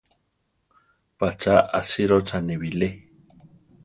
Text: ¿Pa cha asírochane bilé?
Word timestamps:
¿Pa 1.17 1.29
cha 1.39 1.55
asírochane 1.79 2.55
bilé? 2.61 2.89